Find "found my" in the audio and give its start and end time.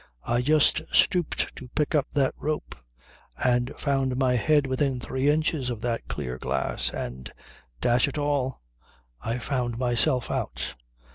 3.77-4.33